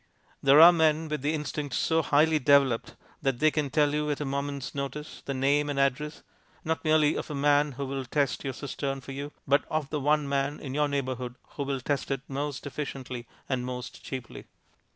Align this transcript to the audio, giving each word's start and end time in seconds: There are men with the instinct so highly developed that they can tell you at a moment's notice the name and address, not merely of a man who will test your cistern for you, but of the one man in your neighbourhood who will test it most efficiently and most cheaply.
There 0.41 0.59
are 0.59 0.71
men 0.73 1.09
with 1.09 1.21
the 1.21 1.35
instinct 1.35 1.75
so 1.75 2.01
highly 2.01 2.39
developed 2.39 2.95
that 3.21 3.37
they 3.37 3.51
can 3.51 3.69
tell 3.69 3.93
you 3.93 4.09
at 4.09 4.19
a 4.19 4.25
moment's 4.25 4.73
notice 4.73 5.21
the 5.25 5.35
name 5.35 5.69
and 5.69 5.79
address, 5.79 6.23
not 6.65 6.83
merely 6.83 7.15
of 7.15 7.29
a 7.29 7.35
man 7.35 7.73
who 7.73 7.85
will 7.85 8.05
test 8.05 8.43
your 8.43 8.53
cistern 8.53 9.01
for 9.01 9.11
you, 9.11 9.31
but 9.47 9.63
of 9.69 9.91
the 9.91 9.99
one 9.99 10.27
man 10.27 10.59
in 10.59 10.73
your 10.73 10.87
neighbourhood 10.87 11.35
who 11.49 11.61
will 11.65 11.81
test 11.81 12.09
it 12.09 12.21
most 12.27 12.65
efficiently 12.65 13.27
and 13.47 13.63
most 13.63 14.03
cheaply. 14.03 14.47